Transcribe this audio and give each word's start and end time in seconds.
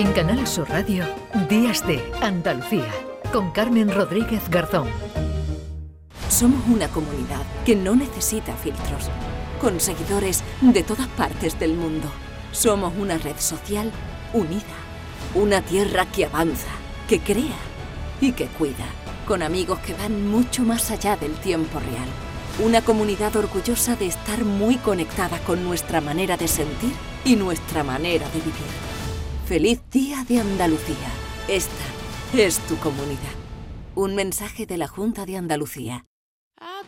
En 0.00 0.14
Canal 0.14 0.46
Sur 0.46 0.66
Radio, 0.70 1.04
Días 1.50 1.86
de 1.86 2.02
Andalucía, 2.22 2.90
con 3.34 3.50
Carmen 3.50 3.94
Rodríguez 3.94 4.48
Garzón. 4.48 4.88
Somos 6.30 6.66
una 6.68 6.88
comunidad 6.88 7.42
que 7.66 7.76
no 7.76 7.94
necesita 7.94 8.54
filtros, 8.54 9.10
con 9.60 9.78
seguidores 9.78 10.42
de 10.62 10.82
todas 10.82 11.06
partes 11.08 11.60
del 11.60 11.74
mundo. 11.74 12.08
Somos 12.50 12.94
una 12.98 13.18
red 13.18 13.36
social 13.36 13.92
unida, 14.32 14.78
una 15.34 15.60
tierra 15.60 16.06
que 16.06 16.24
avanza, 16.24 16.70
que 17.06 17.20
crea 17.20 17.58
y 18.22 18.32
que 18.32 18.46
cuida, 18.46 18.86
con 19.28 19.42
amigos 19.42 19.80
que 19.80 19.92
van 19.92 20.26
mucho 20.30 20.62
más 20.62 20.90
allá 20.90 21.18
del 21.18 21.34
tiempo 21.34 21.78
real. 21.78 22.08
Una 22.66 22.80
comunidad 22.80 23.36
orgullosa 23.36 23.96
de 23.96 24.06
estar 24.06 24.46
muy 24.46 24.76
conectada 24.76 25.38
con 25.40 25.62
nuestra 25.62 26.00
manera 26.00 26.38
de 26.38 26.48
sentir 26.48 26.94
y 27.22 27.36
nuestra 27.36 27.84
manera 27.84 28.26
de 28.30 28.38
vivir. 28.38 28.89
Feliz 29.50 29.82
Día 29.90 30.24
de 30.28 30.38
Andalucía. 30.38 31.10
Esta 31.48 31.72
es 32.32 32.60
tu 32.68 32.76
comunidad. 32.76 33.34
Un 33.96 34.14
mensaje 34.14 34.64
de 34.64 34.76
la 34.76 34.86
Junta 34.86 35.26
de 35.26 35.36
Andalucía. 35.36 36.06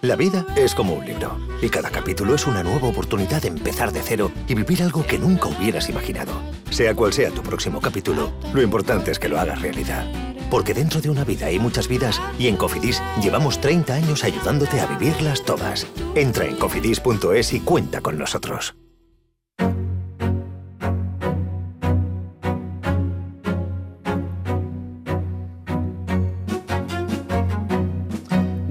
La 0.01 0.15
vida 0.15 0.47
es 0.55 0.73
como 0.77 0.95
un 0.95 1.05
libro 1.05 1.37
y 1.61 1.69
cada 1.71 1.91
capítulo 1.91 2.37
es 2.37 2.47
una 2.47 2.62
nueva 2.62 2.87
oportunidad 2.87 3.43
de 3.43 3.48
empezar 3.48 3.91
de 3.91 4.01
cero 4.01 4.30
y 4.47 4.55
vivir 4.55 4.80
algo 4.85 5.05
que 5.05 5.19
nunca 5.19 5.48
hubieras 5.48 5.88
imaginado. 5.88 6.41
Sea 6.71 6.95
cual 6.95 7.12
sea 7.12 7.33
tu 7.33 7.43
próximo 7.43 7.80
capítulo, 7.80 8.33
lo 8.55 8.63
importante 8.63 9.10
es 9.10 9.19
que 9.19 9.29
lo 9.29 9.41
hagas 9.41 9.60
realidad. 9.60 10.07
Porque 10.49 10.73
dentro 10.73 11.01
de 11.01 11.10
una 11.10 11.24
vida 11.24 11.47
hay 11.47 11.59
muchas 11.59 11.88
vidas 11.88 12.23
y 12.38 12.47
en 12.47 12.57
Cofidis 12.57 13.02
llevamos 13.21 13.60
30 13.60 13.93
años 13.93 14.23
ayudándote 14.23 14.79
a 14.79 14.87
vivirlas 14.87 15.45
todas. 15.45 15.85
Entra 16.15 16.47
en 16.47 16.55
cofidis.es 16.55 17.55
y 17.55 17.59
cuenta 17.59 18.01
con 18.01 18.19
nosotros. 18.19 18.77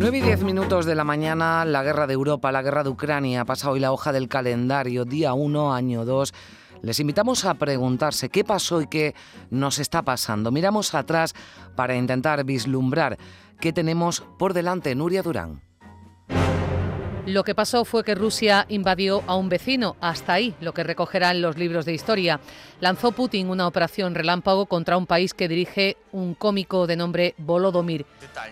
9 0.01 0.17
y 0.17 0.21
10 0.21 0.41
minutos 0.41 0.87
de 0.87 0.95
la 0.95 1.03
mañana, 1.03 1.63
la 1.63 1.83
guerra 1.83 2.07
de 2.07 2.13
Europa, 2.13 2.51
la 2.51 2.63
guerra 2.63 2.83
de 2.83 2.89
Ucrania, 2.89 3.45
pasa 3.45 3.69
hoy 3.69 3.79
la 3.79 3.91
hoja 3.91 4.11
del 4.11 4.27
calendario, 4.27 5.05
día 5.05 5.35
1, 5.35 5.75
año 5.75 6.05
2. 6.05 6.33
Les 6.81 6.99
invitamos 6.99 7.45
a 7.45 7.53
preguntarse 7.53 8.29
qué 8.29 8.43
pasó 8.43 8.81
y 8.81 8.87
qué 8.87 9.13
nos 9.51 9.77
está 9.77 10.01
pasando. 10.01 10.51
Miramos 10.51 10.95
atrás 10.95 11.35
para 11.75 11.95
intentar 11.95 12.43
vislumbrar 12.43 13.19
qué 13.59 13.73
tenemos 13.73 14.23
por 14.39 14.55
delante. 14.55 14.95
Nuria 14.95 15.21
Durán. 15.21 15.61
Lo 17.27 17.43
que 17.43 17.53
pasó 17.53 17.85
fue 17.85 18.03
que 18.03 18.15
Rusia 18.15 18.65
invadió 18.67 19.23
a 19.27 19.35
un 19.35 19.47
vecino, 19.47 19.95
hasta 20.01 20.33
ahí 20.33 20.55
lo 20.59 20.73
que 20.73 20.83
recogerán 20.83 21.41
los 21.41 21.55
libros 21.55 21.85
de 21.85 21.93
historia. 21.93 22.39
Lanzó 22.79 23.11
Putin 23.11 23.49
una 23.49 23.67
operación 23.67 24.15
relámpago 24.15 24.65
contra 24.65 24.97
un 24.97 25.05
país 25.05 25.35
que 25.35 25.47
dirige 25.47 25.97
un 26.11 26.33
cómico 26.33 26.87
de 26.87 26.95
nombre 26.95 27.35
Volodomir. 27.37 28.07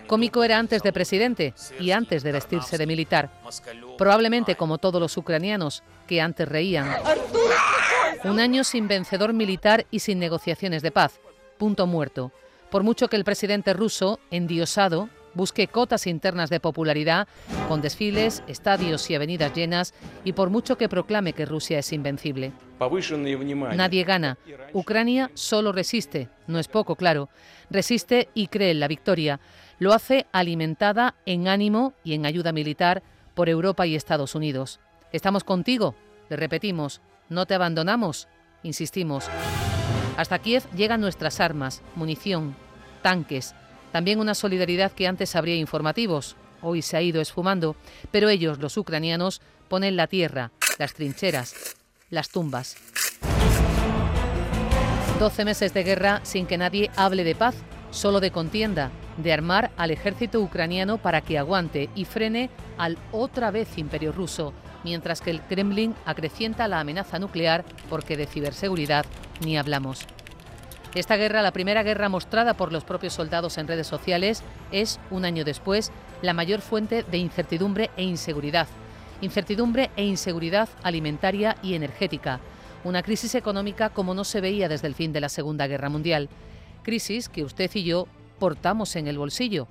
Cómico 0.05 0.43
era 0.43 0.59
antes 0.59 0.83
de 0.83 0.93
presidente 0.93 1.55
y 1.79 1.91
antes 1.91 2.21
de 2.21 2.31
vestirse 2.31 2.77
de 2.77 2.85
militar. 2.85 3.31
Probablemente 3.97 4.55
como 4.55 4.77
todos 4.77 5.01
los 5.01 5.17
ucranianos, 5.17 5.83
que 6.07 6.21
antes 6.21 6.47
reían. 6.47 6.87
Un 8.23 8.39
año 8.39 8.63
sin 8.63 8.87
vencedor 8.87 9.33
militar 9.33 9.87
y 9.89 9.99
sin 9.99 10.19
negociaciones 10.19 10.83
de 10.83 10.91
paz. 10.91 11.19
Punto 11.57 11.87
muerto. 11.87 12.31
Por 12.69 12.83
mucho 12.83 13.07
que 13.07 13.15
el 13.15 13.23
presidente 13.23 13.73
ruso, 13.73 14.19
endiosado, 14.29 15.09
busque 15.39 15.69
cotas 15.69 16.05
internas 16.05 16.49
de 16.49 16.59
popularidad 16.59 17.25
con 17.69 17.79
desfiles, 17.79 18.43
estadios 18.47 19.09
y 19.09 19.15
avenidas 19.15 19.53
llenas 19.53 19.93
y 20.25 20.33
por 20.33 20.49
mucho 20.49 20.77
que 20.77 20.89
proclame 20.89 21.31
que 21.31 21.45
Rusia 21.45 21.79
es 21.79 21.93
invencible. 21.93 22.51
Nadie 23.73 24.03
gana. 24.03 24.37
Ucrania 24.73 25.31
solo 25.35 25.71
resiste, 25.71 26.27
no 26.47 26.59
es 26.59 26.67
poco 26.67 26.97
claro. 26.97 27.29
Resiste 27.69 28.27
y 28.33 28.47
cree 28.47 28.71
en 28.71 28.81
la 28.81 28.89
victoria. 28.89 29.39
Lo 29.79 29.93
hace 29.93 30.27
alimentada 30.33 31.15
en 31.25 31.47
ánimo 31.47 31.93
y 32.03 32.15
en 32.15 32.25
ayuda 32.25 32.51
militar 32.51 33.01
por 33.33 33.47
Europa 33.47 33.87
y 33.87 33.95
Estados 33.95 34.35
Unidos. 34.35 34.81
Estamos 35.13 35.45
contigo, 35.45 35.95
le 36.29 36.35
repetimos, 36.35 36.99
no 37.29 37.45
te 37.45 37.53
abandonamos, 37.53 38.27
insistimos. 38.61 39.29
Hasta 40.17 40.39
Kiev 40.39 40.69
llegan 40.75 40.99
nuestras 40.99 41.39
armas, 41.39 41.81
munición, 41.95 42.57
tanques, 43.01 43.55
también 43.91 44.19
una 44.19 44.35
solidaridad 44.35 44.91
que 44.91 45.07
antes 45.07 45.35
habría 45.35 45.55
informativos, 45.55 46.35
hoy 46.61 46.81
se 46.81 46.97
ha 46.97 47.01
ido 47.01 47.21
esfumando, 47.21 47.75
pero 48.11 48.29
ellos, 48.29 48.59
los 48.59 48.77
ucranianos, 48.77 49.41
ponen 49.67 49.95
la 49.95 50.07
tierra, 50.07 50.51
las 50.77 50.93
trincheras, 50.93 51.75
las 52.09 52.29
tumbas. 52.29 52.77
Doce 55.19 55.43
meses 55.43 55.73
de 55.73 55.83
guerra 55.83 56.21
sin 56.23 56.45
que 56.45 56.57
nadie 56.57 56.89
hable 56.95 57.23
de 57.23 57.35
paz, 57.35 57.55
solo 57.91 58.19
de 58.19 58.31
contienda, 58.31 58.91
de 59.17 59.33
armar 59.33 59.71
al 59.75 59.91
ejército 59.91 60.39
ucraniano 60.39 60.97
para 60.97 61.21
que 61.21 61.37
aguante 61.37 61.89
y 61.95 62.05
frene 62.05 62.49
al 62.77 62.97
otra 63.11 63.51
vez 63.51 63.77
imperio 63.77 64.11
ruso, 64.11 64.53
mientras 64.83 65.21
que 65.21 65.31
el 65.31 65.41
Kremlin 65.41 65.93
acrecienta 66.05 66.67
la 66.67 66.79
amenaza 66.79 67.19
nuclear 67.19 67.65
porque 67.89 68.15
de 68.15 68.27
ciberseguridad 68.27 69.05
ni 69.41 69.57
hablamos. 69.57 70.05
Esta 70.95 71.17
guerra, 71.17 71.43
la 71.43 71.51
primera 71.51 71.83
guerra 71.83 72.09
mostrada 72.09 72.55
por 72.55 72.71
los 72.71 72.83
propios 72.83 73.13
soldados 73.13 73.57
en 73.57 73.67
redes 73.67 73.85
sociales, 73.85 74.41
es, 74.71 74.99
un 75.11 75.23
año 75.23 75.45
después, 75.45 75.91
la 76.23 76.33
mayor 76.33 76.61
fuente 76.61 77.03
de 77.03 77.17
incertidumbre 77.19 77.91
e 77.95 78.03
inseguridad. 78.03 78.67
Incertidumbre 79.21 79.91
e 79.95 80.03
inseguridad 80.03 80.67
alimentaria 80.81 81.57
y 81.61 81.75
energética. 81.75 82.39
Una 82.83 83.03
crisis 83.03 83.35
económica 83.35 83.89
como 83.89 84.15
no 84.15 84.23
se 84.23 84.41
veía 84.41 84.67
desde 84.67 84.87
el 84.87 84.95
fin 84.95 85.13
de 85.13 85.21
la 85.21 85.29
Segunda 85.29 85.67
Guerra 85.67 85.89
Mundial. 85.89 86.27
Crisis 86.81 87.29
que 87.29 87.43
usted 87.43 87.69
y 87.75 87.83
yo 87.83 88.07
portamos 88.39 88.95
en 88.95 89.07
el 89.07 89.17
bolsillo. 89.17 89.67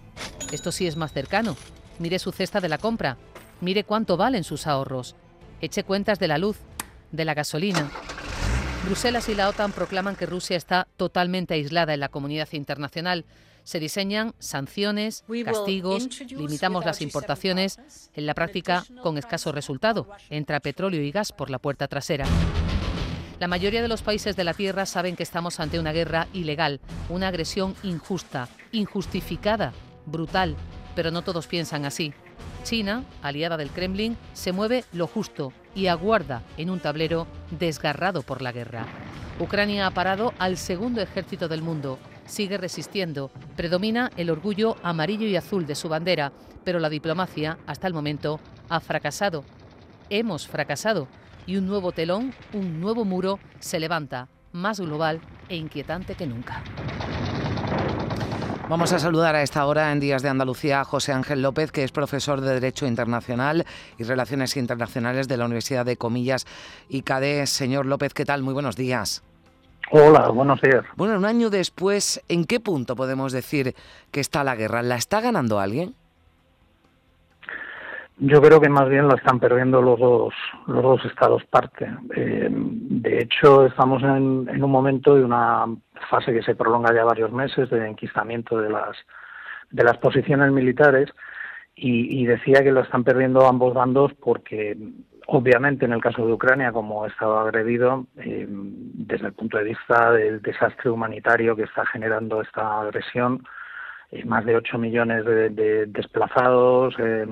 Esto 0.52 0.70
sí 0.70 0.86
es 0.86 0.96
más 0.96 1.12
cercano. 1.12 1.56
Mire 1.98 2.20
su 2.20 2.30
cesta 2.30 2.60
de 2.60 2.68
la 2.68 2.78
compra. 2.78 3.16
Mire 3.60 3.82
cuánto 3.82 4.16
valen 4.16 4.44
sus 4.44 4.68
ahorros. 4.68 5.16
Eche 5.60 5.82
cuentas 5.82 6.20
de 6.20 6.28
la 6.28 6.38
luz, 6.38 6.58
de 7.10 7.24
la 7.24 7.34
gasolina, 7.34 7.90
Bruselas 8.88 9.28
y 9.28 9.34
la 9.34 9.50
OTAN 9.50 9.72
proclaman 9.72 10.16
que 10.16 10.24
Rusia 10.24 10.56
está 10.56 10.88
totalmente 10.96 11.52
aislada 11.52 11.92
en 11.92 12.00
la 12.00 12.08
comunidad 12.08 12.48
internacional. 12.52 13.26
Se 13.62 13.80
diseñan 13.80 14.34
sanciones, 14.38 15.24
castigos, 15.44 16.08
limitamos 16.30 16.86
las 16.86 17.02
importaciones, 17.02 17.78
en 18.14 18.24
la 18.24 18.32
práctica 18.32 18.86
con 19.02 19.18
escaso 19.18 19.52
resultado. 19.52 20.08
Entra 20.30 20.60
petróleo 20.60 21.02
y 21.02 21.10
gas 21.10 21.32
por 21.32 21.50
la 21.50 21.58
puerta 21.58 21.86
trasera. 21.86 22.24
La 23.38 23.46
mayoría 23.46 23.82
de 23.82 23.88
los 23.88 24.00
países 24.00 24.36
de 24.36 24.44
la 24.44 24.54
Tierra 24.54 24.86
saben 24.86 25.16
que 25.16 25.22
estamos 25.22 25.60
ante 25.60 25.78
una 25.78 25.92
guerra 25.92 26.26
ilegal, 26.32 26.80
una 27.10 27.28
agresión 27.28 27.76
injusta, 27.82 28.48
injustificada, 28.72 29.74
brutal, 30.06 30.56
pero 30.96 31.10
no 31.10 31.20
todos 31.20 31.46
piensan 31.46 31.84
así. 31.84 32.14
China, 32.62 33.04
aliada 33.22 33.56
del 33.56 33.70
Kremlin, 33.70 34.16
se 34.32 34.52
mueve 34.52 34.84
lo 34.92 35.06
justo 35.06 35.52
y 35.74 35.86
aguarda 35.86 36.42
en 36.56 36.70
un 36.70 36.80
tablero 36.80 37.26
desgarrado 37.50 38.22
por 38.22 38.42
la 38.42 38.52
guerra. 38.52 38.86
Ucrania 39.40 39.86
ha 39.86 39.90
parado 39.90 40.34
al 40.38 40.56
segundo 40.56 41.00
ejército 41.00 41.48
del 41.48 41.62
mundo, 41.62 41.98
sigue 42.26 42.58
resistiendo, 42.58 43.30
predomina 43.56 44.10
el 44.16 44.30
orgullo 44.30 44.76
amarillo 44.82 45.26
y 45.26 45.36
azul 45.36 45.66
de 45.66 45.74
su 45.74 45.88
bandera, 45.88 46.32
pero 46.64 46.80
la 46.80 46.90
diplomacia, 46.90 47.58
hasta 47.66 47.86
el 47.86 47.94
momento, 47.94 48.40
ha 48.68 48.80
fracasado. 48.80 49.44
Hemos 50.10 50.46
fracasado 50.46 51.08
y 51.46 51.56
un 51.56 51.66
nuevo 51.66 51.92
telón, 51.92 52.34
un 52.52 52.80
nuevo 52.80 53.04
muro 53.04 53.38
se 53.60 53.80
levanta, 53.80 54.28
más 54.52 54.80
global 54.80 55.20
e 55.48 55.56
inquietante 55.56 56.14
que 56.14 56.26
nunca. 56.26 56.62
Vamos 58.68 58.92
a 58.92 58.98
saludar 58.98 59.34
a 59.34 59.40
esta 59.40 59.64
hora 59.64 59.92
en 59.92 59.98
Días 59.98 60.22
de 60.22 60.28
Andalucía 60.28 60.82
a 60.82 60.84
José 60.84 61.12
Ángel 61.12 61.40
López, 61.40 61.72
que 61.72 61.84
es 61.84 61.90
profesor 61.90 62.42
de 62.42 62.52
Derecho 62.52 62.86
Internacional 62.86 63.64
y 63.96 64.02
Relaciones 64.02 64.58
Internacionales 64.58 65.26
de 65.26 65.38
la 65.38 65.46
Universidad 65.46 65.86
de 65.86 65.96
Comillas 65.96 66.44
y 66.86 67.00
CADE. 67.00 67.46
Señor 67.46 67.86
López, 67.86 68.12
¿qué 68.12 68.26
tal? 68.26 68.42
Muy 68.42 68.52
buenos 68.52 68.76
días. 68.76 69.24
Hola, 69.90 70.28
buenos 70.28 70.60
días. 70.60 70.84
Bueno, 70.96 71.16
un 71.16 71.24
año 71.24 71.48
después, 71.48 72.22
¿en 72.28 72.44
qué 72.44 72.60
punto 72.60 72.94
podemos 72.94 73.32
decir 73.32 73.74
que 74.10 74.20
está 74.20 74.44
la 74.44 74.54
guerra? 74.54 74.82
¿La 74.82 74.96
está 74.96 75.22
ganando 75.22 75.60
alguien? 75.60 75.94
Yo 78.18 78.42
creo 78.42 78.60
que 78.60 78.68
más 78.68 78.88
bien 78.88 79.08
la 79.08 79.14
están 79.14 79.38
perdiendo 79.38 79.80
los 79.80 79.98
dos, 79.98 80.34
los 80.66 80.82
dos 80.82 81.04
estados 81.06 81.42
parte. 81.44 81.88
Eh, 82.16 82.48
de 82.50 83.22
hecho, 83.22 83.64
estamos 83.64 84.02
en, 84.02 84.46
en, 84.52 84.62
un 84.62 84.70
momento 84.70 85.14
de 85.14 85.24
una 85.24 85.64
fase 86.08 86.32
que 86.32 86.42
se 86.42 86.54
prolonga 86.54 86.94
ya 86.94 87.04
varios 87.04 87.32
meses 87.32 87.70
de 87.70 87.86
enquistamiento 87.86 88.58
de 88.58 88.70
las, 88.70 88.96
de 89.70 89.84
las 89.84 89.98
posiciones 89.98 90.50
militares 90.52 91.10
y, 91.80 92.26
decía 92.26 92.64
que 92.64 92.72
lo 92.72 92.80
están 92.80 93.04
perdiendo 93.04 93.46
ambos 93.46 93.72
bandos 93.72 94.12
porque 94.14 94.76
obviamente 95.28 95.84
en 95.84 95.92
el 95.92 96.00
caso 96.00 96.26
de 96.26 96.32
Ucrania, 96.32 96.72
como 96.72 97.04
ha 97.04 97.08
estado 97.08 97.38
agredido, 97.38 98.06
eh, 98.16 98.46
desde 98.48 99.28
el 99.28 99.32
punto 99.32 99.58
de 99.58 99.64
vista 99.64 100.10
del 100.10 100.42
desastre 100.42 100.90
humanitario 100.90 101.54
que 101.54 101.62
está 101.62 101.86
generando 101.86 102.42
esta 102.42 102.80
agresión, 102.80 103.44
eh, 104.10 104.24
más 104.24 104.44
de 104.44 104.56
8 104.56 104.76
millones 104.76 105.24
de, 105.24 105.50
de 105.50 105.86
desplazados, 105.86 106.96
eh, 106.98 107.26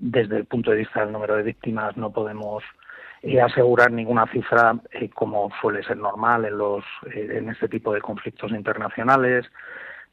desde 0.00 0.38
el 0.38 0.46
punto 0.46 0.72
de 0.72 0.78
vista 0.78 1.00
del 1.00 1.12
número 1.12 1.36
de 1.36 1.42
víctimas 1.42 1.96
no 1.96 2.10
podemos 2.10 2.64
eh, 3.22 3.40
asegurar 3.40 3.90
ninguna 3.90 4.26
cifra 4.26 4.74
como 5.14 5.50
suele 5.60 5.82
ser 5.82 5.96
normal 5.96 6.44
en 6.44 6.58
los 6.58 6.84
en 7.12 7.48
este 7.50 7.68
tipo 7.68 7.92
de 7.92 8.00
conflictos 8.00 8.50
internacionales. 8.52 9.46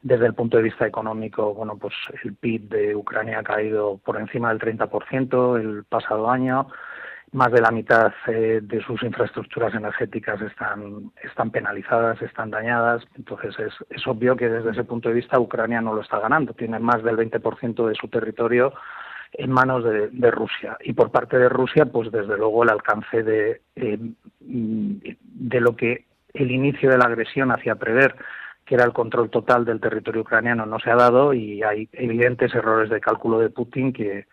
Desde 0.00 0.26
el 0.26 0.34
punto 0.34 0.58
de 0.58 0.62
vista 0.62 0.86
económico, 0.86 1.54
bueno, 1.54 1.76
pues 1.76 1.94
el 2.22 2.34
PIB 2.34 2.68
de 2.68 2.94
Ucrania 2.94 3.40
ha 3.40 3.42
caído 3.42 3.98
por 4.04 4.16
encima 4.16 4.50
del 4.50 4.60
30% 4.60 5.58
el 5.58 5.84
pasado 5.84 6.30
año 6.30 6.68
más 7.32 7.52
de 7.52 7.60
la 7.60 7.70
mitad 7.70 8.12
eh, 8.26 8.60
de 8.62 8.82
sus 8.82 9.02
infraestructuras 9.02 9.74
energéticas 9.74 10.40
están, 10.40 11.12
están 11.22 11.50
penalizadas, 11.50 12.20
están 12.22 12.50
dañadas. 12.50 13.02
Entonces 13.16 13.58
es, 13.58 13.74
es 13.90 14.06
obvio 14.06 14.36
que 14.36 14.48
desde 14.48 14.70
ese 14.70 14.84
punto 14.84 15.08
de 15.08 15.16
vista 15.16 15.38
Ucrania 15.38 15.80
no 15.80 15.94
lo 15.94 16.00
está 16.00 16.18
ganando. 16.20 16.54
Tiene 16.54 16.78
más 16.78 17.02
del 17.02 17.16
20% 17.16 17.86
de 17.86 17.94
su 17.94 18.08
territorio 18.08 18.72
en 19.32 19.50
manos 19.50 19.84
de, 19.84 20.30
Rusia. 20.30 20.76
Y 20.84 20.92
por 20.92 21.10
parte 21.10 21.38
de 21.38 21.48
Rusia, 21.48 21.86
pues 21.86 22.10
desde 22.10 22.36
luego 22.36 22.62
el 22.62 22.70
alcance 22.70 23.22
de, 23.22 23.62
eh, 23.76 23.98
de 24.40 25.60
lo 25.60 25.76
que 25.76 26.06
el 26.34 26.50
inicio 26.50 26.90
de 26.90 26.98
la 26.98 27.06
agresión 27.06 27.50
hacía 27.50 27.74
prever 27.74 28.14
que 28.64 28.74
era 28.74 28.84
el 28.84 28.92
control 28.92 29.30
total 29.30 29.64
del 29.64 29.80
territorio 29.80 30.20
ucraniano 30.20 30.66
no 30.66 30.78
se 30.78 30.90
ha 30.90 30.94
dado 30.94 31.32
y 31.32 31.62
hay 31.62 31.88
evidentes 31.92 32.54
errores 32.54 32.90
de 32.90 33.00
cálculo 33.00 33.38
de 33.38 33.48
Putin 33.48 33.94
que 33.94 34.26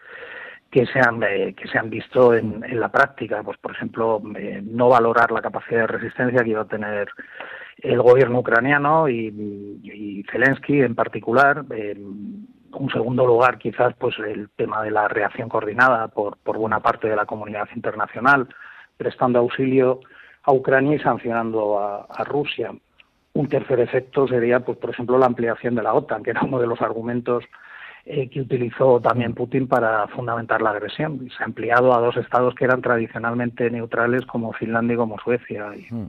que 0.76 0.86
se 0.88 1.00
han, 1.00 1.24
eh, 1.24 1.54
que 1.56 1.70
se 1.70 1.78
han 1.78 1.90
visto 1.90 2.34
en, 2.34 2.62
la 2.78 2.90
práctica. 2.90 3.42
Pues, 3.44 3.58
por 3.60 3.72
ejemplo, 3.72 4.22
eh, 4.38 4.62
no 4.62 4.90
valorar 4.90 5.32
la 5.32 5.42
capacidad 5.42 5.82
de 5.82 5.88
resistencia 5.88 6.44
que 6.44 6.50
iba 6.50 6.64
a 6.64 6.68
tener 6.68 7.08
el 7.78 8.02
gobierno 8.02 8.40
ucraniano 8.40 9.08
y, 9.08 10.26
Zelensky 10.30 10.82
en 10.82 10.94
particular. 10.94 11.64
Un 12.76 12.90
segundo 12.92 13.26
lugar, 13.26 13.58
quizás, 13.58 13.94
pues 13.98 14.18
el 14.20 14.50
tema 14.56 14.84
de 14.84 14.92
la 14.92 15.08
reacción 15.08 15.50
coordinada 15.50 16.08
por, 16.10 16.38
por 16.38 16.58
buena 16.58 16.80
parte 16.80 17.08
de 17.08 17.16
la 17.16 17.26
comunidad 17.26 17.68
internacional, 17.76 18.48
prestando 18.98 19.40
auxilio 19.40 20.00
a 20.44 20.54
Ucrania 20.54 20.96
y 20.96 21.00
sancionando 21.00 21.80
a, 21.80 22.24
Rusia. 22.24 22.72
Un 23.34 23.50
tercer 23.50 23.80
efecto 23.80 24.28
sería, 24.28 24.60
pues, 24.62 24.78
por 24.78 24.92
ejemplo, 24.92 25.18
la 25.18 25.26
ampliación 25.26 25.76
de 25.76 25.84
la 25.84 25.94
OTAN, 25.94 26.24
que 26.24 26.32
era 26.32 26.44
uno 26.44 26.60
de 26.60 26.68
los 26.68 26.82
argumentos 26.82 27.44
eh, 28.06 28.30
que 28.30 28.42
utilizó 28.42 29.02
también. 29.02 29.34
Putin 29.34 29.68
para 29.68 30.08
fundamentar 30.10 30.62
la 30.62 30.70
agresión. 30.70 31.28
Se 31.36 31.44
ha 31.44 31.48
ampliado 31.48 31.94
a 31.94 32.00
dos 32.00 32.16
estados 32.18 32.54
que 32.56 32.66
eran 32.66 32.82
tradicionalmente 32.82 33.70
neutrales 33.72 34.26
como 34.28 34.54
Finlandia 34.54 34.94
y 34.94 34.98
como 34.98 35.18
Suecia. 35.20 35.72
Mm. 35.90 36.06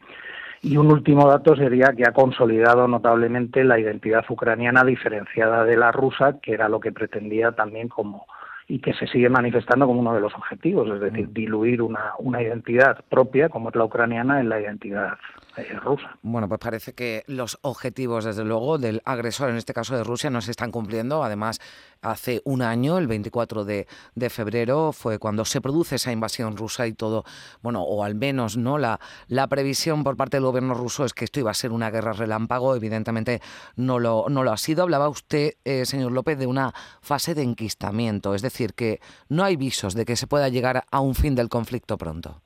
Y 0.63 0.77
un 0.77 0.91
último 0.91 1.29
dato 1.29 1.55
sería 1.57 1.93
que 1.97 2.05
ha 2.07 2.13
consolidado 2.13 2.89
notablemente 2.89 3.65
la 3.65 3.79
identidad 3.79 4.25
ucraniana 4.29 4.85
diferenciada 4.85 5.65
de 5.65 5.77
la 5.77 5.93
rusa, 5.93 6.39
que 6.41 6.53
era 6.53 6.69
lo 6.69 6.81
que 6.81 6.93
pretendía 6.93 7.53
también 7.53 7.89
como 7.89 8.27
y 8.69 8.81
que 8.81 8.93
se 8.95 9.07
sigue 9.07 9.29
manifestando 9.29 9.87
como 9.87 10.01
uno 10.01 10.15
de 10.15 10.21
los 10.21 10.35
objetivos, 10.35 10.89
es 10.91 11.01
decir, 11.01 11.29
mm. 11.29 11.33
diluir 11.33 11.83
una, 11.83 12.15
una 12.19 12.43
identidad 12.43 13.05
propia, 13.09 13.49
como 13.49 13.69
es 13.69 13.77
la 13.77 13.85
ucraniana, 13.85 14.41
en 14.41 14.49
la 14.49 14.61
identidad 14.61 15.19
eh, 15.57 15.73
rusa. 15.81 16.19
Bueno, 16.23 16.49
pues 16.49 16.59
parece 16.59 16.93
que 16.93 17.23
los 17.29 17.59
objetivos, 17.63 18.25
desde 18.25 18.45
luego, 18.45 18.79
del 18.79 19.03
agresor, 19.05 19.51
en 19.51 19.57
este 19.57 19.73
caso 19.73 19.97
de 19.97 20.03
Rusia, 20.03 20.31
no 20.31 20.41
se 20.41 20.51
están 20.51 20.73
cumpliendo. 20.73 21.23
Además, 21.23 21.61
hace 22.03 22.41
un 22.45 22.63
año, 22.63 22.99
el 22.99 23.07
24 23.07 23.65
de, 23.65 23.87
febrero, 24.31 24.93
fue 24.93 25.19
cuando 25.19 25.45
se 25.45 25.61
produce 25.61 25.97
esa 25.97 26.13
invasión 26.13 26.57
rusa 26.57 26.87
y 26.87 26.93
todo, 26.93 27.25
bueno, 27.63 27.83
o 27.83 28.05
al 28.05 28.15
menos 28.15 28.57
no 28.57 28.79
la, 28.79 29.01
la 29.29 29.47
previsión 29.47 30.05
por 30.05 30.17
parte 30.17 30.37
del 30.37 30.45
gobierno 30.45 30.75
ruso 30.75 31.05
es 31.05 31.15
que 31.15 31.25
esto 31.25 31.41
iba 31.41 31.51
a 31.51 31.55
ser 31.55 31.73
una 31.73 31.91
guerra 31.91 32.13
relámpago. 32.13 32.75
Evidentemente 32.75 33.41
no 33.77 33.99
lo, 33.99 34.27
no 34.29 34.43
lo 34.43 34.53
ha 34.53 34.57
sido. 34.57 34.83
Hablaba 34.83 35.09
usted, 35.09 35.53
eh, 35.65 35.85
señor 35.85 36.13
López, 36.13 36.39
de 36.39 36.47
una 36.47 36.73
fase 37.01 37.35
de 37.35 37.43
enquistamiento, 37.43 38.35
es 38.35 38.43
decir, 38.43 38.75
que 38.75 39.01
no 39.29 39.45
hay 39.45 39.57
visos 39.57 39.95
de 39.95 40.05
que 40.05 40.17
se 40.17 40.27
pueda 40.27 40.49
llegar 40.49 40.85
a 40.91 41.01
un 41.01 41.15
fin 41.15 41.35
del 41.35 41.49
conflicto 41.49 41.97
pronto. 41.99 42.43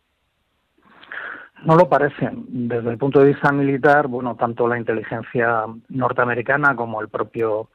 No 1.64 1.76
lo 1.76 1.88
parece. 1.88 2.30
Desde 2.32 2.90
el 2.90 2.98
punto 2.98 3.20
de 3.20 3.26
vista 3.26 3.52
militar, 3.52 4.08
bueno, 4.08 4.34
tanto 4.34 4.66
la 4.66 4.78
inteligencia 4.78 5.64
norteamericana 5.88 6.74
como 6.74 7.00
el 7.02 7.08
propio 7.08 7.68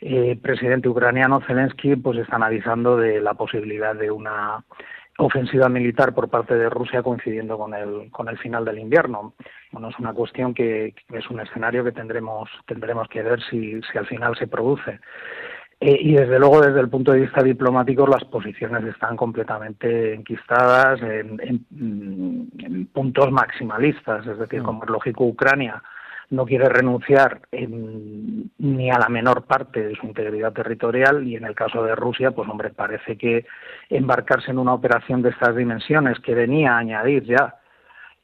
eh, 0.00 0.38
presidente 0.40 0.88
ucraniano 0.88 1.40
Zelensky, 1.46 1.96
pues 1.96 2.18
están 2.18 2.42
avisando 2.42 2.96
de 2.96 3.20
la 3.20 3.34
posibilidad 3.34 3.94
de 3.94 4.10
una 4.10 4.64
ofensiva 5.18 5.68
militar 5.68 6.14
por 6.14 6.28
parte 6.28 6.54
de 6.54 6.70
Rusia 6.70 7.02
coincidiendo 7.02 7.58
con 7.58 7.74
el 7.74 8.10
con 8.10 8.28
el 8.28 8.38
final 8.38 8.64
del 8.64 8.78
invierno. 8.78 9.34
Bueno, 9.72 9.88
es 9.88 9.98
una 9.98 10.12
cuestión 10.12 10.54
que, 10.54 10.94
que 11.08 11.18
es 11.18 11.28
un 11.28 11.40
escenario 11.40 11.82
que 11.82 11.92
tendremos 11.92 12.48
tendremos 12.66 13.08
que 13.08 13.22
ver 13.22 13.42
si, 13.50 13.80
si 13.90 13.98
al 13.98 14.06
final 14.06 14.36
se 14.36 14.46
produce. 14.46 15.00
Eh, 15.80 15.96
y 16.00 16.14
desde 16.14 16.40
luego, 16.40 16.60
desde 16.60 16.80
el 16.80 16.88
punto 16.88 17.12
de 17.12 17.20
vista 17.20 17.40
diplomático, 17.40 18.06
las 18.06 18.24
posiciones 18.24 18.84
están 18.84 19.16
completamente 19.16 20.12
enquistadas 20.12 21.00
en, 21.02 21.40
en, 21.40 22.86
puntos 22.86 23.30
maximalistas. 23.30 24.26
Es 24.26 24.38
decir, 24.38 24.62
mm. 24.62 24.64
como 24.64 24.84
es 24.84 24.90
lógico, 24.90 25.24
Ucrania 25.24 25.80
no 26.30 26.44
quiere 26.44 26.68
renunciar 26.68 27.40
en, 27.52 28.50
ni 28.58 28.90
a 28.90 28.98
la 28.98 29.08
menor 29.08 29.44
parte 29.44 29.86
de 29.86 29.94
su 29.96 30.06
integridad 30.06 30.52
territorial 30.52 31.26
y 31.26 31.36
en 31.36 31.44
el 31.44 31.54
caso 31.54 31.82
de 31.82 31.94
Rusia, 31.94 32.32
pues 32.32 32.48
hombre, 32.48 32.70
parece 32.70 33.16
que 33.16 33.46
embarcarse 33.88 34.50
en 34.50 34.58
una 34.58 34.74
operación 34.74 35.22
de 35.22 35.30
estas 35.30 35.56
dimensiones 35.56 36.18
que 36.20 36.34
venía 36.34 36.74
a 36.74 36.78
añadir 36.78 37.24
ya 37.24 37.56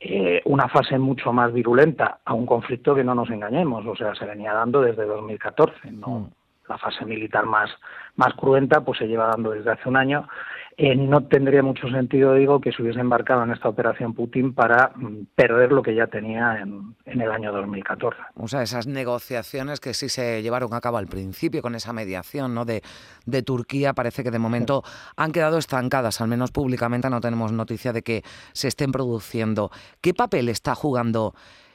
eh, 0.01 0.43
una 0.45 0.69
fase 0.69 0.99
mucho 0.99 1.33
más 1.33 1.53
virulenta 1.53 2.19
a 2.25 2.35
un 2.35 2.45
conflicto 2.45 2.95
que 2.95 3.05
no 3.05 3.15
nos 3.15 3.31
engañemos, 3.31 3.87
o 3.87 3.97
sea, 3.97 4.15
se 4.15 4.27
venía 4.27 4.53
dando 4.53 4.83
desde 4.83 5.07
2014, 5.07 5.91
no. 5.93 6.09
Mm 6.09 6.31
la 6.69 6.79
fase 6.79 7.05
militar 7.05 7.47
más, 7.47 7.71
más 8.17 8.35
cruenta, 8.35 8.81
pues 8.81 8.99
se 8.99 9.07
lleva 9.07 9.27
dando 9.27 9.51
desde 9.51 9.73
hace 9.73 9.89
un 9.89 9.97
año. 9.97 10.29
Eh, 10.77 10.97
no 10.97 11.25
tendría 11.29 11.63
mucho 11.63 11.89
sentido, 11.89 12.35
digo, 12.35 12.61
que 12.61 12.73
se 12.73 12.83
hubiese 12.83 12.99
embarcado 12.99 13.45
en 13.45 13.53
esta 13.53 13.69
operación 13.69 14.13
Putin 14.13 14.55
para 14.55 14.91
mm, 14.97 15.27
perder 15.37 15.71
lo 15.71 15.83
que 15.83 15.95
ya 15.95 16.09
tenía 16.09 16.59
en, 16.61 16.97
en, 17.05 17.21
el 17.21 17.31
año 17.31 17.53
2014. 17.53 18.21
O 18.35 18.49
sea, 18.49 18.63
esas 18.63 18.89
negociaciones 18.89 19.79
que 19.79 19.95
sí 19.95 20.09
se 20.09 20.43
llevaron 20.43 20.75
a 20.75 20.81
cabo 20.81 20.97
al 20.97 21.07
principio 21.07 21.63
con 21.63 21.77
esa 21.77 21.93
mediación 21.93 22.55
¿no? 22.55 22.65
de, 22.65 22.83
Turquía, 23.43 23.93
parece 23.93 24.25
que 24.25 24.33
de 24.33 24.39
momento 24.41 24.83
han 25.17 25.31
quedado 25.31 25.59
estancadas, 25.59 26.21
al 26.21 26.29
menos 26.29 26.51
públicamente 26.51 27.09
no 27.09 27.21
tenemos 27.21 27.53
noticia 27.53 27.93
de 27.93 28.03
que 28.03 28.23
se 28.53 28.67
estén 28.67 28.91
produciendo. 28.91 29.71
¿Qué 30.01 30.13
papel 30.13 30.49
está 30.49 30.75
jugando 30.75 31.35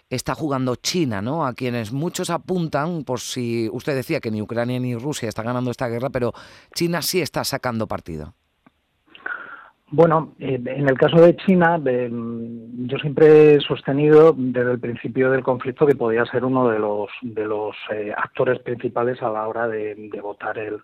está 0.09 0.33
jugando 0.33 0.75
China, 0.75 1.21
¿no? 1.21 1.45
A 1.45 1.53
quienes 1.53 1.93
muchos 1.93 2.31
apuntan, 2.31 3.03
por 3.03 3.19
si 3.19 3.69
usted 3.71 3.95
decía 3.95 4.19
que 4.19 4.31
ni 4.31 4.41
Ucrania 4.41 4.79
ni 4.79 4.95
Rusia 4.95 5.29
está 5.29 5.43
ganando 5.43 5.69
esta 5.69 5.87
guerra, 5.87 6.09
pero 6.09 6.33
China 6.73 7.03
sí 7.03 7.21
está 7.21 7.43
sacando 7.43 7.87
partido. 7.87 8.33
Bueno, 9.91 10.33
eh, 10.39 10.61
en 10.63 10.87
el 10.87 10.97
caso 10.97 11.19
de 11.19 11.35
China, 11.35 11.79
yo 11.81 12.97
siempre 12.99 13.55
he 13.55 13.59
sostenido 13.61 14.35
desde 14.37 14.71
el 14.73 14.79
principio 14.79 15.31
del 15.31 15.41
conflicto 15.41 15.87
que 15.87 15.95
podía 15.95 16.25
ser 16.25 16.45
uno 16.45 16.69
de 16.69 16.77
los 16.77 17.09
de 17.21 17.45
los 17.45 17.75
eh, 17.91 18.13
actores 18.15 18.59
principales 18.59 19.21
a 19.23 19.29
la 19.29 19.47
hora 19.47 19.67
de, 19.67 20.09
votar 20.21 20.59
el 20.59 20.77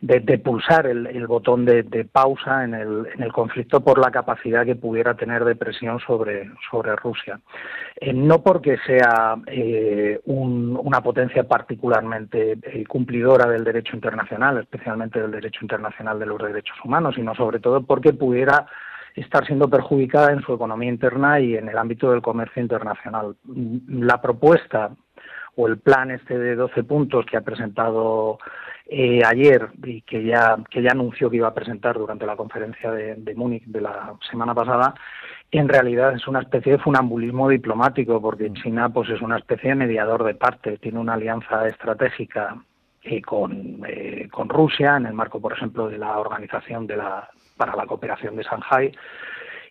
de, 0.00 0.38
pulsar 0.38 0.86
el, 0.86 1.26
botón 1.26 1.64
de, 1.64 1.82
pausa 2.12 2.62
en 2.62 2.74
el, 2.74 3.32
conflicto 3.32 3.80
por 3.80 3.98
la 3.98 4.12
capacidad 4.12 4.64
que 4.64 4.76
pudiera 4.76 5.14
tener 5.14 5.44
de 5.44 5.56
presión 5.56 5.98
sobre 5.98 6.48
Rusia. 7.02 7.40
Eh, 8.00 8.12
no 8.12 8.42
porque 8.42 8.76
sea 8.86 9.36
eh, 9.46 10.20
un, 10.26 10.78
una 10.80 11.00
potencia 11.00 11.42
particularmente 11.48 12.56
eh, 12.62 12.84
cumplidora 12.86 13.50
del 13.50 13.64
derecho 13.64 13.96
internacional, 13.96 14.58
especialmente 14.58 15.20
del 15.20 15.32
derecho 15.32 15.60
internacional 15.62 16.16
de 16.20 16.26
los 16.26 16.38
derechos 16.40 16.76
humanos, 16.84 17.16
sino 17.16 17.34
sobre 17.34 17.58
todo 17.58 17.82
porque 17.82 18.12
pudiera 18.28 18.66
estar 19.14 19.46
siendo 19.46 19.68
perjudicada 19.68 20.32
en 20.32 20.42
su 20.42 20.52
economía 20.52 20.90
interna 20.90 21.40
y 21.40 21.56
en 21.56 21.68
el 21.68 21.78
ámbito 21.78 22.10
del 22.10 22.22
comercio 22.22 22.62
internacional. 22.62 23.36
La 23.88 24.20
propuesta 24.20 24.90
o 25.56 25.66
el 25.66 25.78
plan 25.78 26.10
este 26.10 26.38
de 26.38 26.54
12 26.54 26.84
puntos 26.84 27.26
que 27.26 27.36
ha 27.36 27.40
presentado 27.40 28.38
eh, 28.86 29.20
ayer 29.24 29.68
y 29.84 30.02
que 30.02 30.24
ya 30.24 30.56
que 30.70 30.82
ya 30.82 30.92
anunció 30.92 31.28
que 31.28 31.36
iba 31.36 31.48
a 31.48 31.54
presentar 31.54 31.98
durante 31.98 32.26
la 32.26 32.36
conferencia 32.36 32.92
de, 32.92 33.16
de 33.16 33.34
Múnich 33.34 33.64
de 33.64 33.80
la 33.80 34.14
semana 34.30 34.54
pasada 34.54 34.94
en 35.50 35.68
realidad 35.68 36.14
es 36.14 36.26
una 36.28 36.40
especie 36.40 36.72
de 36.72 36.78
funambulismo 36.78 37.48
diplomático 37.48 38.20
porque 38.22 38.48
mm. 38.48 38.54
China 38.54 38.88
pues 38.88 39.10
es 39.10 39.20
una 39.20 39.36
especie 39.36 39.70
de 39.70 39.74
mediador 39.74 40.24
de 40.24 40.34
parte 40.34 40.78
tiene 40.78 41.00
una 41.00 41.14
alianza 41.14 41.66
estratégica 41.66 42.56
eh, 43.02 43.20
con, 43.20 43.82
eh, 43.86 44.28
con 44.30 44.48
Rusia 44.48 44.96
en 44.96 45.06
el 45.06 45.12
marco 45.12 45.40
por 45.40 45.52
ejemplo 45.52 45.88
de 45.88 45.98
la 45.98 46.18
organización 46.18 46.86
de 46.86 46.96
la 46.96 47.28
para 47.58 47.76
la 47.76 47.86
cooperación 47.86 48.36
de 48.36 48.44
Shanghai. 48.44 48.92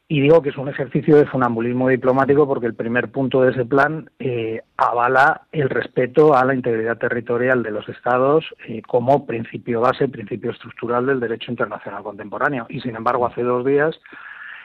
Y 0.09 0.21
digo 0.21 0.41
que 0.41 0.49
es 0.49 0.57
un 0.57 0.69
ejercicio 0.69 1.17
de 1.17 1.25
funambulismo 1.25 1.89
diplomático 1.89 2.47
porque 2.47 2.65
el 2.67 2.75
primer 2.75 3.11
punto 3.11 3.41
de 3.41 3.51
ese 3.51 3.65
plan 3.65 4.09
eh, 4.19 4.61
avala 4.77 5.41
el 5.51 5.69
respeto 5.69 6.33
a 6.33 6.45
la 6.45 6.53
integridad 6.53 6.97
territorial 6.97 7.61
de 7.61 7.71
los 7.71 7.89
Estados 7.89 8.45
eh, 8.67 8.81
como 8.87 9.25
principio 9.25 9.81
base, 9.81 10.07
principio 10.07 10.51
estructural 10.51 11.05
del 11.07 11.19
derecho 11.19 11.51
internacional 11.51 12.03
contemporáneo. 12.03 12.67
Y 12.69 12.79
sin 12.79 12.95
embargo, 12.95 13.25
hace 13.25 13.43
dos 13.43 13.65
días, 13.65 13.99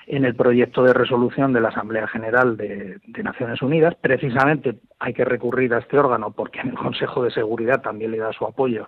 en 0.07 0.25
el 0.25 0.37
proyecto 0.37 0.85
de 0.85 0.93
resolución 0.95 1.53
de 1.53 1.61
la 1.61 1.71
Asamblea 1.71 2.07
General 2.07 2.57
de, 2.57 2.99
de 3.05 3.23
Naciones 3.25 3.63
Unidas, 3.63 3.97
precisamente 4.01 4.77
hay 5.01 5.13
que 5.13 5.25
recurrir 5.25 5.75
a 5.75 5.79
este 5.79 5.99
órgano 5.99 6.31
porque 6.31 6.61
en 6.61 6.69
el 6.69 6.75
Consejo 6.77 7.25
de 7.25 7.33
Seguridad 7.33 7.83
también 7.83 8.13
le 8.13 8.19
da 8.19 8.33
su 8.33 8.45
apoyo 8.45 8.87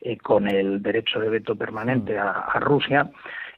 eh, 0.00 0.16
con 0.16 0.46
el 0.46 0.80
derecho 0.80 1.18
de 1.18 1.28
veto 1.28 1.56
permanente 1.56 2.16
a, 2.16 2.30
a 2.30 2.60
Rusia 2.60 3.10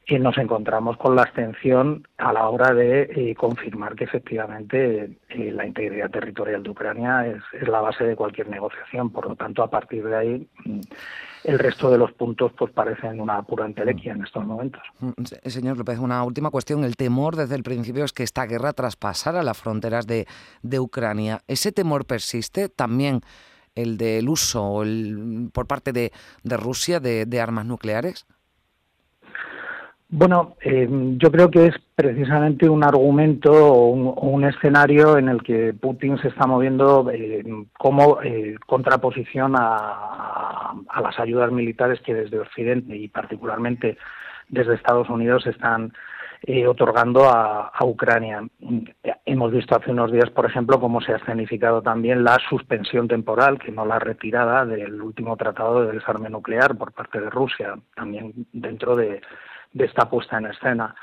y 0.07 0.17
nos 0.17 0.37
encontramos 0.37 0.97
con 0.97 1.15
la 1.15 1.23
abstención 1.23 2.07
a 2.17 2.33
la 2.33 2.49
hora 2.49 2.73
de 2.73 3.03
eh, 3.03 3.35
confirmar 3.35 3.95
que 3.95 4.05
efectivamente 4.05 5.17
eh, 5.29 5.51
la 5.51 5.65
integridad 5.65 6.09
territorial 6.09 6.63
de 6.63 6.69
Ucrania 6.69 7.27
es, 7.27 7.67
la 7.67 7.81
base 7.81 8.03
de 8.03 8.15
cualquier 8.15 8.49
negociación. 8.49 9.11
Por 9.11 9.27
lo 9.27 9.35
tanto, 9.35 9.63
a 9.63 9.69
partir 9.69 10.03
de 10.03 10.15
ahí, 10.15 10.47
mm, 10.65 10.79
el 11.43 11.59
resto 11.59 11.91
de 11.91 11.99
los 11.99 12.11
puntos 12.13 12.51
pues 12.57 12.71
parecen 12.71 13.21
una 13.21 13.41
pura 13.43 13.65
entelequia 13.65 14.13
en 14.13 14.23
estos 14.23 14.43
momentos. 14.45 14.81
Mm, 14.99 15.23
señor 15.45 15.77
López, 15.77 15.99
una 15.99 16.23
última 16.23 16.49
cuestión. 16.49 16.83
El 16.83 16.95
temor 16.95 17.35
desde 17.35 17.55
el 17.55 17.63
principio 17.63 18.03
es 18.03 18.11
que 18.11 18.23
esta 18.23 18.45
guerra 18.45 18.73
traspasara 18.73 19.43
las 19.43 19.57
fronteras 19.57 20.07
de, 20.07 20.25
de 20.63 20.79
Ucrania. 20.79 21.41
¿Ese 21.47 21.71
temor 21.71 22.05
persiste 22.05 22.69
también? 22.69 23.21
el 23.73 23.97
del 23.97 24.27
uso 24.27 24.83
el, 24.83 25.49
por 25.53 25.65
parte 25.65 25.93
de, 25.93 26.11
de 26.43 26.57
Rusia 26.57 26.99
de 26.99 27.39
armas 27.39 27.65
nucleares? 27.65 28.25
Bueno, 30.13 30.57
eh, 30.61 30.89
yo 30.89 31.31
creo 31.31 31.49
que 31.49 31.67
es 31.67 31.75
precisamente 31.95 32.67
un 32.67 32.83
argumento 32.83 33.49
o 33.49 33.91
un, 33.91 34.43
escenario 34.43 35.17
en 35.17 35.29
el 35.29 35.41
que 35.41 35.73
Putin 35.73 36.17
se 36.17 36.27
está 36.27 36.45
moviendo 36.45 37.09
eh, 37.09 37.41
como 37.77 38.21
eh, 38.21 38.55
contraposición 38.67 39.55
a, 39.55 40.75
a, 40.89 41.01
las 41.01 41.17
ayudas 41.17 41.53
militares 41.53 42.01
que 42.01 42.13
desde 42.13 42.39
Occidente 42.39 42.93
y 42.97 43.07
particularmente 43.07 43.97
desde 44.49 44.75
Estados 44.75 45.09
Unidos 45.09 45.47
están 45.47 45.93
eh, 46.43 46.67
otorgando 46.67 47.29
a, 47.29 47.67
a, 47.67 47.85
Ucrania. 47.85 48.45
Hemos 49.25 49.53
visto 49.53 49.77
hace 49.77 49.91
unos 49.91 50.11
días, 50.11 50.29
por 50.31 50.45
ejemplo, 50.45 50.79
cómo 50.81 50.99
se 50.99 51.13
ha 51.13 51.17
escenificado 51.17 51.81
también 51.81 52.25
la 52.25 52.37
suspensión 52.49 53.07
temporal, 53.07 53.59
que 53.59 53.71
no 53.71 53.85
la 53.85 53.99
retirada 53.99 54.65
del 54.65 55.01
último 55.01 55.37
tratado 55.37 55.85
de 55.85 55.93
desarme 55.93 56.29
nuclear 56.29 56.75
por 56.75 56.91
parte 56.91 57.21
de 57.21 57.29
Rusia, 57.29 57.75
también 57.95 58.33
dentro 58.51 58.97
de 58.97 59.21
de 59.73 59.85
esta 59.85 60.09
puesta 60.09 60.37
en 60.37 60.47
escena. 60.47 60.95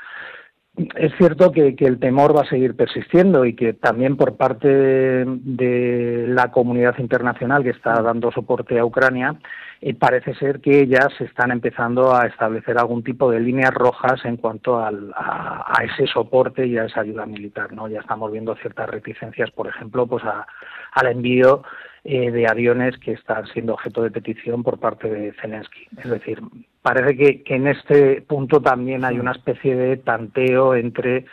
Es 0.95 1.11
cierto 1.17 1.51
que, 1.51 1.75
el 1.77 1.99
temor 1.99 2.35
va 2.35 2.43
a 2.43 2.49
seguir 2.49 2.75
persistiendo 2.75 3.43
y 3.43 3.53
que 3.53 3.73
también 3.73 4.15
por 4.15 4.37
parte 4.37 4.67
de, 4.69 6.25
la 6.29 6.51
comunidad 6.51 6.97
internacional 6.99 7.63
que 7.63 7.71
está 7.71 8.01
dando 8.01 8.31
soporte 8.31 8.79
a 8.79 8.85
Ucrania, 8.85 9.35
eh, 9.81 9.93
parece 9.93 10.35
ser 10.35 10.61
que 10.61 10.87
se 11.17 11.25
están 11.25 11.51
empezando 11.51 12.15
a 12.15 12.27
establecer 12.27 12.77
algún 12.77 13.03
tipo 13.03 13.29
de 13.29 13.41
líneas 13.41 13.73
rojas 13.73 14.23
en 14.23 14.37
cuanto 14.37 14.79
al, 14.79 15.11
a, 15.15 15.73
ese 15.83 16.07
soporte 16.07 16.65
y 16.65 16.77
a 16.77 16.85
esa 16.85 17.01
ayuda 17.01 17.25
militar. 17.25 17.73
¿no? 17.73 17.89
Ya 17.89 17.99
estamos 17.99 18.31
viendo 18.31 18.55
ciertas 18.55 18.89
reticencias, 18.89 19.51
por 19.51 19.67
ejemplo, 19.67 20.07
pues 20.07 20.23
al 20.23 21.07
envío 21.07 21.63
eh, 22.03 22.31
de 22.31 22.47
aviones 22.47 22.97
que 22.97 23.13
están 23.13 23.45
siendo 23.47 23.73
objeto 23.73 24.01
de 24.01 24.11
petición 24.11 24.63
por 24.63 24.79
parte 24.79 25.09
de 25.09 25.33
Zelensky. 25.33 25.87
Es 25.97 26.09
decir, 26.09 26.41
parece 26.81 27.17
que, 27.17 27.43
que 27.43 27.55
en 27.55 27.67
este 27.67 28.21
punto 28.21 28.61
también 28.61 29.05
hay 29.05 29.19
una 29.19 29.31
especie 29.31 29.75
de 29.75 29.97
tanteo 29.97 30.75
entre 30.75 31.25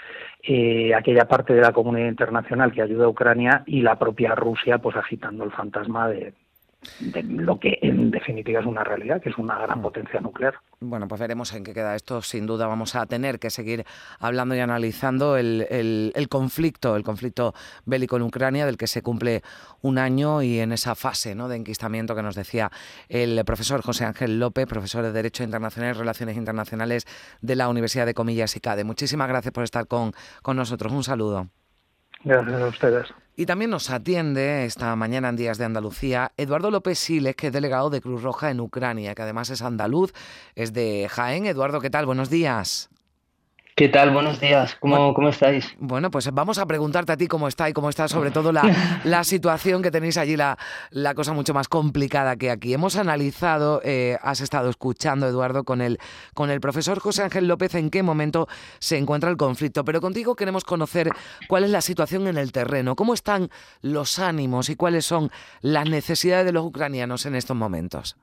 eh, 0.43 0.95
aquella 0.95 1.27
parte 1.27 1.55
de 1.55 1.63
la 1.63 1.73
comunidad 1.73 2.09
internacional 2.09 2.73
que 2.73 2.83
ayuda 2.83 3.07
a 3.07 3.09
Ucrania 3.09 3.63
y 3.67 3.83
la 3.83 3.99
propia 3.99 4.35
Rusia, 4.35 4.79
pues 4.79 4.97
agitando 4.97 5.45
el 5.45 5.51
fantasma 5.51 6.09
de, 6.09 6.35
de 7.01 7.23
lo 7.23 7.59
que 7.59 7.79
en 7.83 8.11
definitiva 8.11 8.61
es 8.61 8.67
una 8.67 8.85
realidad, 8.85 9.21
que 9.21 9.31
es 9.31 9.39
una 9.39 9.59
gran 9.59 9.79
mm. 9.79 9.83
potencia 9.83 10.21
nuclear. 10.21 10.55
Bueno, 10.81 11.09
pues 11.09 11.21
veremos 11.21 11.53
en 11.55 11.65
qué 11.65 11.73
queda 11.73 11.95
esto. 11.95 12.23
Sin 12.23 12.47
duda 12.47 12.67
vamos 12.67 12.95
a 12.95 13.07
tener 13.07 13.39
que 13.39 13.51
seguir 13.51 13.85
hablando 14.19 14.55
y 14.55 14.61
analizando 14.61 15.37
el, 15.37 15.67
el, 15.71 16.13
el, 16.15 16.29
conflicto, 16.29 16.97
el 16.97 17.03
conflicto 17.03 17.55
bélico 17.85 18.17
en 18.17 18.23
Ucrania, 18.23 18.67
del 18.67 18.77
que 18.77 18.87
se 18.87 19.03
cumple 19.03 19.43
un 19.83 19.99
año 19.99 20.43
y 20.43 20.61
en 20.61 20.73
esa 20.73 20.95
fase 20.95 21.35
¿no? 21.35 21.49
de 21.49 21.57
enquistamiento 21.57 22.15
que 22.15 22.23
nos 22.23 22.35
decía 22.35 22.71
el 23.09 23.43
profesor 23.45 23.83
José 23.83 24.05
Ángel 24.05 24.39
López, 24.39 24.67
profesor 24.67 25.03
de 25.03 25.13
Derecho 25.13 25.45
Internacional 25.45 25.95
y 25.95 25.99
Relaciones 25.99 26.37
Internacionales 26.37 27.07
de 27.41 27.57
la 27.57 27.69
Universidad 27.69 28.07
de 28.07 28.15
Comillas 28.15 28.57
y 28.57 28.61
CADE. 28.61 28.85
Muchísimas 28.85 29.29
gracias 29.29 29.53
por 29.53 29.65
estar 29.65 29.87
con, 29.87 30.13
con 30.43 30.57
nosotros. 30.57 30.93
Un 30.93 31.05
saludo. 31.05 31.49
Gracias 32.25 32.61
a 32.61 32.67
ustedes. 32.67 33.26
Y 33.39 33.45
también 33.45 33.71
nos 33.71 33.91
atiende 33.91 34.65
esta 34.65 34.97
mañana 34.97 35.29
en 35.29 35.37
Días 35.37 35.59
de 35.59 35.67
Andalucía 35.67 36.33
Eduardo 36.39 36.71
López 36.71 36.99
Siles, 36.99 37.37
que 37.37 37.49
es 37.49 37.53
delegado 37.53 37.91
de 37.91 38.01
Cruz 38.01 38.23
Roja 38.23 38.51
en 38.51 38.61
Ucrania, 38.61 39.15
que 39.15 39.21
además 39.21 39.51
es 39.51 39.61
andaluz, 39.61 40.15
es 40.55 40.73
de 40.73 41.07
Jaén. 41.11 41.45
Eduardo, 41.45 41.83
¿qué 41.83 41.91
tal? 41.91 42.07
Buenos 42.07 42.31
días. 42.31 42.89
¿Qué 43.79 43.91
tal? 43.91 44.11
Buenos 44.11 44.41
días. 44.41 44.75
¿Cómo, 44.81 44.97
bueno, 44.97 45.13
¿Cómo, 45.13 45.29
estáis? 45.29 45.77
Bueno, 45.79 46.11
pues 46.11 46.33
vamos 46.33 46.57
a 46.57 46.65
preguntarte 46.65 47.13
a 47.13 47.17
ti 47.19 47.27
cómo 47.27 47.47
está 47.47 47.69
y 47.69 47.75
cómo 47.75 47.91
está 47.91 48.09
sobre 48.09 48.31
todo 48.31 48.51
la, 48.51 48.63
la 49.05 49.23
situación 49.23 49.83
que 49.83 49.91
tenéis 49.91 50.17
allí, 50.17 50.35
la, 50.35 50.57
la, 50.89 51.13
cosa 51.15 51.35
mucho 51.35 51.53
más 51.53 51.69
complicada 51.69 52.37
que 52.37 52.51
aquí. 52.51 52.73
Hemos 52.73 52.97
analizado, 52.97 53.83
eh, 53.85 54.17
has 54.23 54.41
estado 54.41 54.71
escuchando, 54.71 55.29
Eduardo, 55.29 55.65
con 55.65 55.83
el, 55.83 55.99
con 56.33 56.49
el 56.49 56.59
profesor 56.59 57.01
José 57.01 57.25
Ángel 57.25 57.49
López 57.49 57.75
en 57.75 57.91
qué 57.91 58.03
momento 58.03 58.49
se 58.79 58.97
encuentra 58.97 59.29
el 59.29 59.37
conflicto, 59.37 59.85
pero 59.85 60.01
contigo 60.01 60.37
queremos 60.37 60.65
conocer 60.65 61.11
cuál 61.47 61.65
es 61.65 61.71
la 61.71 61.83
situación 61.83 62.29
en 62.29 62.39
el 62.39 62.53
terreno, 62.53 62.97
cómo 62.97 63.13
están 63.13 63.51
los 63.83 64.19
ánimos 64.19 64.71
y 64.71 64.77
cuáles 64.77 65.05
son 65.05 65.31
las 65.61 65.87
necesidades 65.87 66.47
de 66.47 66.53
los 66.53 66.65
ucranianos 66.65 67.27
en 67.27 67.35
estos 67.35 67.55
momentos. 67.55 68.17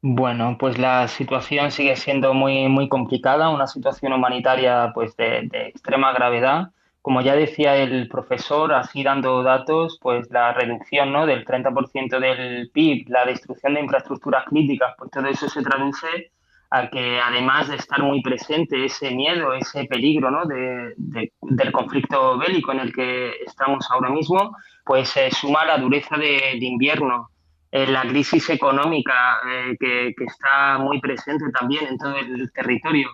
Bueno, 0.00 0.56
pues 0.58 0.78
la 0.78 1.08
situación 1.08 1.72
sigue 1.72 1.96
siendo 1.96 2.32
muy, 2.32 2.68
muy 2.68 2.88
complicada, 2.88 3.48
una 3.48 3.66
situación 3.66 4.12
humanitaria 4.12 4.92
pues 4.94 5.16
de, 5.16 5.48
de, 5.50 5.68
extrema 5.68 6.12
gravedad. 6.12 6.70
Como 7.02 7.20
ya 7.20 7.34
decía 7.34 7.76
el 7.76 8.08
profesor, 8.08 8.72
así 8.74 9.02
dando 9.02 9.42
datos, 9.42 9.98
pues 10.00 10.30
la 10.30 10.52
reducción 10.52 11.12
¿no? 11.12 11.26
del 11.26 11.44
30% 11.44 12.20
del 12.20 12.70
PIB, 12.70 13.08
la 13.08 13.24
destrucción 13.24 13.74
de 13.74 13.80
infraestructuras 13.80 14.44
críticas, 14.46 14.94
pues 14.96 15.10
todo 15.10 15.26
eso 15.26 15.48
se 15.48 15.62
traduce 15.62 16.30
a 16.70 16.88
que 16.90 17.18
además 17.20 17.68
de 17.68 17.76
estar 17.76 18.00
muy 18.02 18.22
presente 18.22 18.84
ese 18.84 19.10
miedo, 19.10 19.52
ese 19.54 19.84
peligro 19.86 20.30
¿no? 20.30 20.44
de, 20.44 20.94
de, 20.96 21.32
del 21.40 21.72
conflicto 21.72 22.38
bélico 22.38 22.70
en 22.72 22.80
el 22.80 22.92
que 22.92 23.32
estamos 23.44 23.90
ahora 23.90 24.10
mismo, 24.10 24.54
pues 24.84 25.08
se 25.08 25.30
suma 25.32 25.64
la 25.64 25.78
dureza 25.78 26.16
de, 26.16 26.56
de 26.60 26.66
invierno, 26.66 27.30
la 27.70 28.02
crisis 28.02 28.48
económica 28.50 29.40
eh, 29.46 29.76
que, 29.78 30.14
que, 30.16 30.24
está 30.24 30.78
muy 30.78 31.00
presente 31.00 31.44
también 31.58 31.86
en 31.86 31.98
todo 31.98 32.16
el 32.16 32.50
territorio 32.52 33.10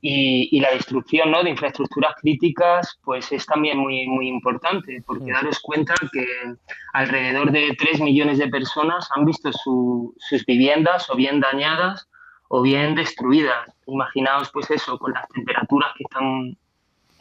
y, 0.00 0.48
y, 0.50 0.60
la 0.60 0.72
destrucción 0.72 1.30
¿no? 1.30 1.44
de 1.44 1.50
infraestructuras 1.50 2.14
críticas 2.20 2.98
pues 3.04 3.30
es 3.30 3.46
también 3.46 3.78
muy, 3.78 4.08
muy 4.08 4.26
importante 4.26 5.00
porque 5.06 5.30
daros 5.30 5.60
cuenta 5.60 5.94
que 6.12 6.26
alrededor 6.92 7.52
de 7.52 7.76
3 7.78 8.00
millones 8.00 8.38
de 8.38 8.48
personas 8.48 9.08
han 9.14 9.24
visto 9.24 9.52
su, 9.52 10.12
sus 10.18 10.44
viviendas 10.44 11.08
o 11.08 11.14
bien 11.14 11.38
dañadas 11.38 12.08
o 12.48 12.60
bien 12.60 12.96
destruidas. 12.96 13.70
Imaginaos 13.86 14.50
pues 14.50 14.70
eso, 14.70 14.98
con 14.98 15.12
las 15.12 15.28
temperaturas 15.28 15.92
que 15.96 16.04
están 16.04 16.56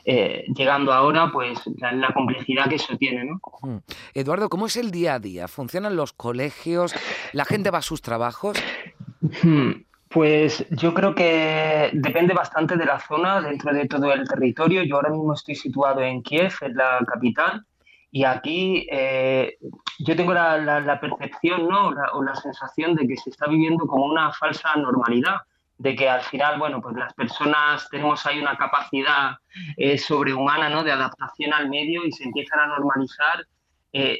eh, 0.06 0.46
llegando 0.56 0.94
ahora, 0.94 1.32
pues 1.32 1.60
la, 1.78 1.92
la, 1.92 2.14
complejidad 2.14 2.68
que 2.68 2.76
eso 2.76 2.98
tiene. 2.98 3.26
¿no? 3.26 3.40
Hmm. 3.62 3.78
Eduardo, 4.14 4.50
¿cómo 4.50 4.66
es 4.66 4.78
el 4.78 4.92
día 4.92 5.16
a 5.16 5.20
día? 5.20 5.48
¿Funcionan 5.48 5.96
los 5.96 6.14
colegios? 6.14 6.94
¿La 7.34 7.46
gente 7.46 7.72
va 7.72 7.80
a 7.80 7.84
sus 7.84 8.02
trabajos? 8.02 8.58
Hmm. 9.44 9.72
Pues 10.10 10.66
yo 10.72 10.94
creo 10.94 11.16
que 11.16 11.90
depende 11.94 12.34
bastante 12.34 12.76
de 12.76 12.86
la 12.86 13.00
zona 13.00 13.40
dentro 13.42 13.74
de 13.74 13.88
todo 13.88 14.12
el 14.12 14.28
territorio. 14.28 14.84
Yo 14.84 14.96
ahora 14.96 15.10
mismo 15.10 15.34
estoy 15.34 15.56
situado 15.56 16.02
en 16.02 16.22
Kiev, 16.22 16.54
en 16.62 16.76
la 16.76 17.00
capital, 17.08 17.66
y 18.12 18.26
aquí 18.26 18.86
eh, 18.92 19.58
yo 20.00 20.16
tengo 20.18 20.34
la, 20.34 20.58
la, 20.58 20.82
la 20.82 21.00
percepción 21.00 21.70
¿no? 21.70 21.94
La, 21.94 22.12
o 22.12 22.24
la 22.24 22.36
sensación 22.36 22.94
de 22.96 23.08
que 23.08 23.16
se 23.16 23.30
está 23.30 23.48
viviendo 23.48 23.88
como 23.88 24.06
una 24.06 24.34
falsa 24.34 24.76
normalidad 24.76 25.38
de 25.82 25.96
que 25.96 26.08
al 26.08 26.22
final, 26.22 26.60
bueno, 26.60 26.80
pues 26.80 26.96
las 26.96 27.12
personas 27.16 27.90
tenemos 27.90 28.24
ahí 28.28 28.40
una 28.40 28.56
capacidad 28.56 29.38
eh, 29.78 29.98
sobrehumana, 29.98 30.70
¿no? 30.70 30.84
De 30.84 30.92
adaptación 30.92 31.54
al 31.54 31.70
medio 31.70 32.06
y 32.06 32.12
se 32.12 32.24
empiezan 32.24 32.60
a 32.60 32.68
normalizar 32.68 33.48
eh, 33.92 34.20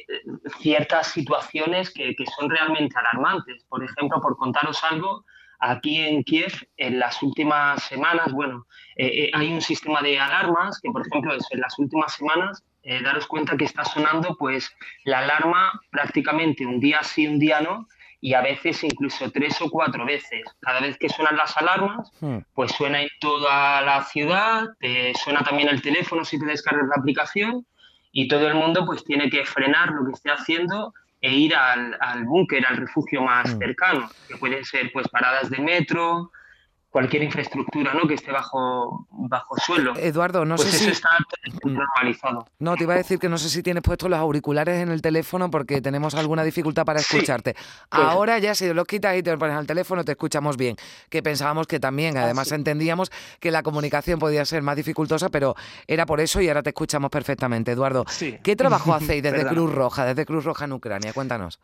ciertas 0.58 1.06
situaciones 1.06 1.90
que, 1.90 2.16
que, 2.16 2.26
son 2.26 2.50
realmente 2.50 2.96
alarmantes. 2.98 3.64
Por 3.68 3.84
ejemplo, 3.84 4.20
por 4.20 4.36
contaros 4.36 4.82
algo, 4.82 5.24
aquí 5.60 6.00
en 6.00 6.24
Kiev, 6.24 6.52
en 6.78 6.98
las 6.98 7.22
últimas 7.22 7.80
semanas, 7.84 8.32
bueno, 8.32 8.66
eh, 8.96 9.30
hay 9.32 9.52
un 9.52 9.62
sistema 9.62 10.02
de 10.02 10.18
alarmas 10.18 10.80
que, 10.80 10.90
por 10.90 11.06
ejemplo, 11.06 11.32
en 11.32 11.60
las 11.60 11.78
últimas 11.78 12.12
semanas, 12.12 12.64
daros 13.04 13.28
cuenta 13.28 13.56
que 13.56 13.66
está 13.66 13.84
sonando, 13.84 14.36
pues, 14.36 14.68
la 15.04 15.20
alarma 15.20 15.80
prácticamente 15.92 16.66
un 16.66 16.80
día 16.80 17.04
sí, 17.04 17.28
un 17.28 17.38
día 17.38 17.60
no, 17.60 17.86
y 18.22 18.34
a 18.34 18.40
veces 18.40 18.82
incluso 18.84 19.30
tres 19.32 19.60
o 19.60 19.68
cuatro 19.68 20.06
veces. 20.06 20.44
Cada 20.60 20.80
vez 20.80 20.96
que 20.96 21.08
suenan 21.08 21.36
las 21.36 21.56
alarmas, 21.56 22.10
hmm. 22.20 22.38
pues 22.54 22.70
suena 22.70 23.02
en 23.02 23.08
toda 23.20 23.82
la 23.82 24.04
ciudad, 24.04 24.68
te 24.78 25.12
suena 25.14 25.40
también 25.40 25.68
el 25.68 25.82
teléfono 25.82 26.24
si 26.24 26.38
te 26.38 26.46
descargas 26.46 26.86
la 26.86 26.94
aplicación 26.96 27.66
y 28.12 28.28
todo 28.28 28.46
el 28.46 28.54
mundo 28.54 28.86
pues 28.86 29.04
tiene 29.04 29.28
que 29.28 29.44
frenar 29.44 29.90
lo 29.90 30.06
que 30.06 30.12
esté 30.12 30.30
haciendo 30.30 30.94
e 31.20 31.32
ir 31.32 31.54
al, 31.54 31.96
al 32.00 32.24
búnker, 32.24 32.64
al 32.64 32.76
refugio 32.76 33.22
más 33.22 33.52
hmm. 33.52 33.58
cercano, 33.58 34.08
que 34.28 34.36
pueden 34.36 34.64
ser 34.64 34.92
pues 34.92 35.08
paradas 35.08 35.50
de 35.50 35.58
metro, 35.58 36.30
cualquier 36.92 37.22
infraestructura 37.24 37.94
¿no? 37.94 38.06
que 38.06 38.14
esté 38.14 38.30
bajo, 38.30 39.06
bajo 39.10 39.56
suelo. 39.56 39.94
Eduardo, 39.96 40.44
no 40.44 40.56
pues 40.56 40.68
sé 40.68 40.76
eso 40.76 40.84
si... 40.84 40.90
está 40.92 41.08
normalizado. 41.64 42.46
No, 42.58 42.76
te 42.76 42.84
iba 42.84 42.94
a 42.94 42.98
decir 42.98 43.18
que 43.18 43.28
no 43.28 43.38
sé 43.38 43.48
si 43.48 43.62
tienes 43.62 43.82
puestos 43.82 44.08
los 44.10 44.18
auriculares 44.18 44.80
en 44.82 44.90
el 44.90 45.00
teléfono 45.02 45.50
porque 45.50 45.80
tenemos 45.80 46.14
alguna 46.14 46.44
dificultad 46.44 46.84
para 46.84 47.00
escucharte. 47.00 47.54
Pues- 47.54 48.02
Ahora 48.02 48.38
ya 48.38 48.54
si 48.54 48.72
los 48.72 48.86
quitas 48.86 49.16
y 49.16 49.22
te 49.22 49.30
los 49.30 49.40
pones 49.40 49.56
al 49.56 49.66
teléfono 49.66 50.04
te 50.04 50.12
escuchamos 50.12 50.56
bien, 50.56 50.76
que 51.08 51.22
pensábamos 51.22 51.66
que 51.66 51.80
también, 51.80 52.16
Ah, 52.18 52.24
además 52.24 52.48
sí. 52.48 52.54
entendíamos 52.54 53.10
que 53.40 53.50
la 53.50 53.62
comunicación 53.62 54.18
podía 54.18 54.44
ser 54.44 54.62
más 54.62 54.76
dificultosa, 54.76 55.28
pero 55.30 55.54
era 55.86 56.04
por 56.06 56.20
eso 56.20 56.40
y 56.40 56.48
ahora 56.48 56.62
te 56.62 56.70
escuchamos 56.70 57.10
perfectamente. 57.10 57.72
Eduardo, 57.72 58.04
Sí. 58.08 58.38
¿qué 58.42 58.54
trabajo 58.54 58.92
hacéis 58.94 59.22
desde. 59.22 59.46
Cruz 59.46 59.72
Roja, 59.74 60.04
desde 60.04 60.24
Cruz 60.26 60.44
Roja 60.44 60.66
en 60.66 60.72
Ucrania? 60.72 61.12
Cuéntanos. 61.12 61.58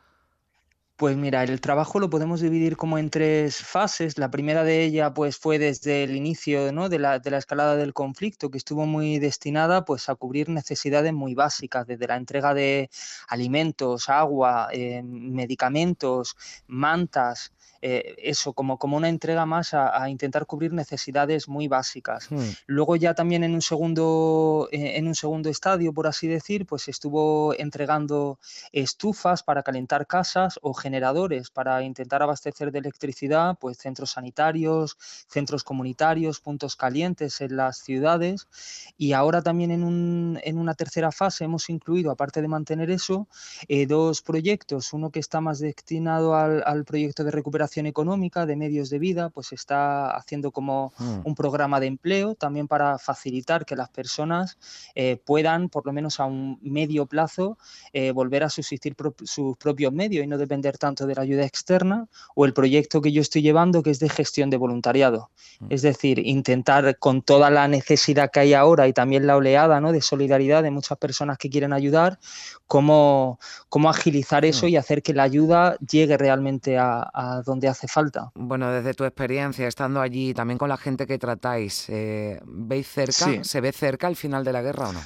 Pues 0.99 1.17
mira, 1.17 1.45
el 1.45 1.61
trabajo 1.61 2.00
lo 2.00 2.11
podemos 2.11 2.40
dividir 2.40 2.76
como 2.76 2.99
en 2.99 3.09
tres 3.09 3.59
fases. 3.59 4.19
La 4.19 4.33
primera 4.33 4.64
de 4.64 4.83
ellas 4.83 5.12
pues 5.14 5.37
fue 5.38 5.61
desde 5.61 6.02
el 6.02 6.17
inicio, 6.17 6.73
¿no? 6.73 6.88
de 6.88 6.99
la, 6.99 7.21
de 7.21 7.31
la 7.31 7.38
escalada 7.38 7.76
del 7.76 7.95
conflicto, 7.95 8.50
que 8.50 8.59
estuvo 8.59 8.85
muy 8.85 9.21
destinada 9.21 9.85
pues 9.85 10.09
a 10.09 10.17
cubrir 10.17 10.49
necesidades 10.49 11.12
muy 11.12 11.37
básicas, 11.37 11.87
desde 11.87 12.09
la 12.09 12.17
entrega 12.17 12.52
de 12.52 12.90
alimentos, 13.28 14.09
agua, 14.09 14.71
eh, 14.73 15.05
medicamentos, 15.05 16.37
mantas, 16.67 17.52
eh, 17.81 18.17
eso, 18.19 18.52
como, 18.55 18.76
como 18.76 18.97
una 18.97 19.09
entrega 19.09 19.47
más 19.47 19.73
a, 19.73 20.02
a 20.02 20.11
intentar 20.11 20.47
cubrir 20.47 20.73
necesidades 20.73 21.49
muy 21.49 21.69
básicas. 21.69 22.28
Hmm. 22.31 22.43
Luego 22.67 22.97
ya 22.97 23.14
también 23.14 23.45
en 23.45 23.55
un 23.55 23.62
segundo, 23.62 24.69
eh, 24.73 24.97
en 24.97 25.07
un 25.07 25.14
segundo 25.14 25.49
estadio, 25.49 25.93
por 25.93 26.09
así 26.09 26.26
decir, 26.26 26.67
pues 26.67 26.88
estuvo 26.88 27.55
entregando 27.57 28.40
estufas 28.73 29.45
para 29.45 29.62
calentar 29.62 30.07
casas 30.09 30.59
o 30.62 30.75
generadores 30.88 31.50
para 31.50 31.83
intentar 31.83 32.23
abastecer 32.23 32.73
de 32.73 32.78
electricidad 32.80 33.57
pues 33.61 33.76
centros 33.78 34.11
sanitarios, 34.12 34.97
centros 35.28 35.62
comunitarios, 35.64 36.40
puntos 36.40 36.76
calientes 36.76 37.40
en 37.40 37.57
las 37.57 37.78
ciudades 37.78 38.49
y 38.97 39.12
ahora 39.12 39.42
también 39.42 39.71
en, 39.71 39.85
un- 39.85 40.38
en 40.42 40.59
una 40.59 40.75
tercera 40.75 41.11
fase 41.12 41.45
hemos 41.45 41.68
incluido, 41.71 42.11
aparte 42.11 42.40
de 42.42 42.49
mantener 42.49 42.90
eso, 42.90 43.28
eh, 43.68 43.87
dos 43.87 44.23
proyectos, 44.23 44.92
uno 44.92 45.11
que 45.11 45.21
está 45.21 45.40
más 45.40 45.59
destinado 45.59 46.35
al, 46.35 46.62
al 46.66 46.85
proyecto 46.85 47.23
de 47.25 47.30
recuperación 47.30 47.87
económica 47.87 48.47
de 48.47 48.57
medios 48.57 48.88
de 48.90 48.99
vida, 48.99 49.28
pues 49.30 49.52
está 49.52 50.11
haciendo 50.16 50.50
como 50.50 50.92
Hmm. 50.99 51.21
un 51.25 51.35
programa 51.35 51.80
de 51.80 51.87
empleo 51.87 52.35
también 52.35 52.66
para 52.68 52.99
facilitar 52.99 53.64
que 53.66 53.76
las 53.76 53.90
personas 53.90 54.59
eh, 54.95 55.16
puedan, 55.25 55.68
por 55.68 55.85
lo 55.87 55.92
menos 55.92 56.18
a 56.21 56.25
un 56.25 56.59
medio 56.62 57.07
plazo, 57.07 57.59
eh, 57.92 58.11
volver 58.12 58.42
a 58.45 58.49
subsistir 58.50 58.95
pro- 58.95 59.14
sus 59.25 59.57
propios 59.57 59.92
medios 59.92 60.25
y 60.25 60.28
no 60.28 60.38
depender 60.38 60.77
tanto 60.78 61.06
de 61.06 61.14
la 61.14 61.23
ayuda 61.23 61.44
externa, 61.44 62.06
o 62.35 62.44
el 62.44 62.52
proyecto 62.52 63.00
que 63.00 63.12
yo 63.12 63.20
estoy 63.23 63.42
llevando 63.42 63.82
que 63.82 63.90
es 63.90 63.99
de 63.99 64.08
gestión 64.08 64.50
de 64.50 64.56
voluntariado. 64.56 65.30
Mm. 65.61 65.66
Es 65.70 65.82
decir, 65.82 66.18
intentar 66.20 66.99
con 66.99 67.23
toda 67.23 67.50
la 67.50 67.66
necesidad 67.68 68.30
que 68.30 68.40
hay 68.40 68.54
ahora 68.54 68.87
y 68.88 68.92
también 68.92 69.26
la 69.26 69.37
oleada 69.37 69.80
¿no? 69.80 69.92
de 69.92 70.00
solidaridad 70.02 70.62
de 70.62 70.70
muchas 70.70 70.99
personas 70.99 71.38
que 71.38 71.50
quieren 71.50 71.73
ayudar, 71.73 72.18
cómo, 72.66 73.38
cómo 73.68 73.88
agilizar 73.90 74.44
eso 74.44 74.66
Mm. 74.66 74.68
y 74.70 74.76
hacer 74.76 75.02
que 75.02 75.14
la 75.14 75.23
ayuda 75.25 75.76
llegue 75.90 76.16
realmente 76.16 76.78
a, 76.78 77.08
a 77.12 77.42
donde 77.44 77.68
hace 77.68 77.88
falta. 77.88 78.30
Bueno, 78.35 78.70
desde 78.70 78.94
tu 78.94 79.04
experiencia, 79.04 79.66
estando 79.66 80.00
allí, 80.00 80.35
también 80.35 80.58
con 80.58 80.68
la 80.68 80.76
gente 80.76 81.06
que 81.06 81.18
tratáis, 81.18 81.87
eh, 81.88 82.40
¿veis 82.44 82.87
cerca, 82.88 83.12
Sí. 83.12 83.38
se 83.42 83.61
ve 83.61 83.73
cerca 83.73 84.08
el 84.08 84.16
final 84.16 84.44
de 84.44 84.52
la 84.52 84.62
guerra 84.62 84.88
o 84.90 84.92
no? 84.92 85.00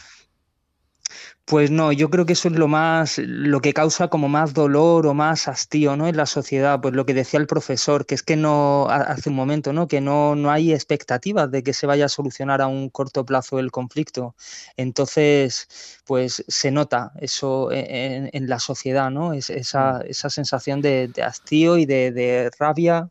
Pues 1.44 1.70
no, 1.70 1.90
yo 1.92 2.08
creo 2.08 2.24
que 2.24 2.34
eso 2.34 2.48
es 2.48 2.54
lo 2.54 2.68
más, 2.68 3.18
lo 3.18 3.60
que 3.60 3.74
causa 3.74 4.08
como 4.08 4.28
más 4.28 4.54
dolor 4.54 5.06
o 5.06 5.12
más 5.12 5.48
hastío, 5.48 5.96
¿no? 5.96 6.06
En 6.06 6.16
la 6.16 6.24
sociedad, 6.26 6.80
pues 6.80 6.94
lo 6.94 7.04
que 7.04 7.14
decía 7.14 7.40
el 7.40 7.46
profesor, 7.48 8.06
que 8.06 8.14
es 8.14 8.22
que 8.22 8.36
no, 8.36 8.86
ha- 8.88 9.02
hace 9.02 9.28
un 9.28 9.34
momento, 9.36 9.72
¿no? 9.72 9.88
Que 9.88 10.00
no, 10.00 10.36
no 10.36 10.50
hay 10.52 10.72
expectativas 10.72 11.50
de 11.50 11.62
que 11.64 11.72
se 11.74 11.86
vaya 11.86 12.06
a 12.06 12.08
solucionar 12.08 12.62
a 12.62 12.68
un 12.68 12.88
corto 12.90 13.24
plazo 13.26 13.58
el 13.58 13.70
conflicto. 13.72 14.34
Entonces, 14.76 15.68
pues 16.06 16.44
se 16.48 16.70
nota 16.70 17.12
eso 17.20 17.70
en, 17.72 18.30
en 18.32 18.48
la 18.48 18.58
sociedad, 18.60 19.10
¿no? 19.10 19.32
Es, 19.34 19.50
esa, 19.50 20.00
esa 20.02 20.30
sensación 20.30 20.80
de, 20.80 21.08
de 21.08 21.22
hastío 21.22 21.76
y 21.76 21.86
de, 21.86 22.12
de 22.12 22.50
rabia. 22.58 23.10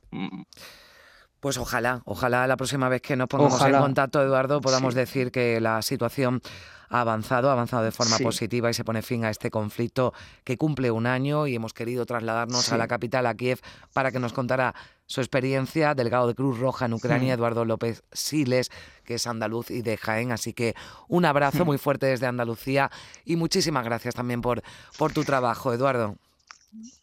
Pues 1.41 1.57
ojalá, 1.57 2.01
ojalá 2.05 2.47
la 2.47 2.55
próxima 2.55 2.87
vez 2.87 3.01
que 3.01 3.15
nos 3.15 3.27
pongamos 3.27 3.55
Ojalá. 3.55 3.77
en 3.79 3.83
contacto, 3.83 4.21
Eduardo, 4.21 4.61
podamos 4.61 4.93
Sí. 4.93 4.99
decir 4.99 5.31
que 5.31 5.59
la 5.59 5.81
situación 5.81 6.41
ha 6.89 7.01
avanzado, 7.01 7.49
ha 7.49 7.53
avanzado 7.53 7.83
de 7.83 7.91
forma 7.91 8.17
Sí. 8.17 8.23
positiva 8.23 8.69
y 8.69 8.73
se 8.75 8.83
pone 8.83 9.01
fin 9.01 9.25
a 9.25 9.29
este 9.31 9.49
conflicto 9.49 10.13
que 10.43 10.57
cumple 10.57 10.91
un 10.91 11.07
año 11.07 11.47
y 11.47 11.55
hemos 11.55 11.73
querido 11.73 12.05
trasladarnos 12.05 12.71
a 12.71 12.77
la 12.77 12.87
capital, 12.87 13.25
a 13.25 13.33
Kiev, 13.33 13.59
para 13.93 14.11
que 14.11 14.19
nos 14.19 14.33
contara 14.33 14.75
su 15.07 15.19
experiencia, 15.21 15.95
delegado 15.95 16.27
de 16.27 16.35
Cruz 16.35 16.59
Roja 16.59 16.85
en 16.85 16.93
Ucrania. 16.93 17.33
Eduardo 17.33 17.65
López 17.65 18.03
Siles, 18.11 18.69
que 19.03 19.15
es 19.15 19.25
andaluz 19.25 19.71
y 19.71 19.81
de 19.81 19.97
Jaén. 19.97 20.31
Así 20.31 20.53
que 20.53 20.75
un 21.07 21.25
abrazo 21.25 21.65
muy 21.65 21.77
fuerte 21.79 22.05
desde 22.05 22.27
Andalucía 22.27 22.91
y 23.25 23.35
muchísimas 23.35 23.83
gracias 23.83 24.13
también 24.13 24.41
por, 24.41 24.61
por 24.97 25.11
tu 25.11 25.23
trabajo, 25.23 25.73
Eduardo. 25.73 26.17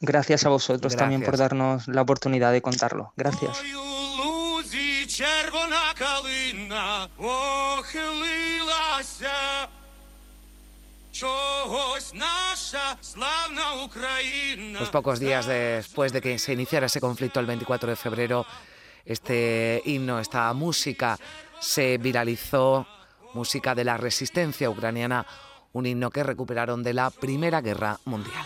Gracias 0.00 0.46
a 0.46 0.48
vosotros 0.48 0.94
también 0.96 1.22
por 1.22 1.36
darnos 1.38 1.88
la 1.88 2.02
oportunidad 2.02 2.52
de 2.52 2.62
contarlo. 2.62 3.12
Gracias 3.16 3.58
Ой, 5.47 5.47
у 5.47 5.47
лузі 5.47 5.47
червона 5.51 5.93
калина 5.97 7.07
похилилася. 7.17 8.57
Чогось 11.11 12.13
наша 12.13 12.95
славна 13.01 13.73
Україна. 13.85 14.79
Pues 14.79 14.89
pocos 14.89 15.19
días 15.19 15.45
después 15.45 16.11
de 16.11 16.21
que 16.21 16.39
se 16.39 16.53
iniciara 16.53 16.87
ese 16.87 16.99
conflicto 16.99 17.39
el 17.39 17.45
24 17.45 17.89
de 17.89 17.95
febrero, 17.95 18.45
este 19.05 19.81
himno, 19.85 20.19
esta 20.19 20.51
música 20.53 21.17
se 21.59 21.97
viralizó, 21.99 22.87
música 23.33 23.75
de 23.75 23.83
la 23.83 23.97
resistencia 23.97 24.69
ucraniana, 24.69 25.25
un 25.73 25.85
himno 25.85 26.09
que 26.09 26.23
recuperaron 26.23 26.81
de 26.83 26.93
la 26.93 27.11
Primera 27.11 27.61
Guerra 27.61 27.99
Mundial. 28.05 28.45